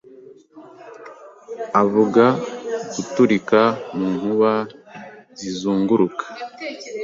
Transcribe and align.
avuga 1.81 2.25
guturika 2.95 3.61
mu 3.95 4.07
nkuba 4.15 4.53
Zizunguruka 5.39 6.25